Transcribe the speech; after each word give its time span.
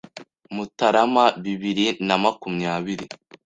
Mutarama 0.55 1.25
bibiri 1.43 1.85
na 2.07 2.15
makumyabiri 2.23 3.05